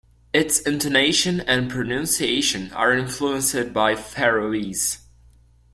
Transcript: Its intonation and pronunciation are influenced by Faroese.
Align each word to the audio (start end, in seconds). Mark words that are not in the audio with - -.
Its 0.33 0.57
intonation 0.61 1.41
and 1.41 1.69
pronunciation 1.69 2.73
are 2.73 2.91
influenced 2.91 3.71
by 3.71 3.95
Faroese. 3.95 4.97